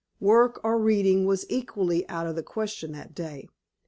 Work 0.19 0.59
or 0.63 0.79
reading 0.79 1.27
was 1.27 1.45
equally 1.47 2.09
out 2.09 2.25
of 2.25 2.35
the 2.35 2.41
question 2.41 2.91
that 2.93 3.13
day. 3.13 3.47